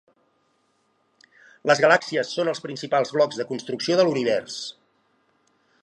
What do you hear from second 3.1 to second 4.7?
blocs de construcció de l’univers.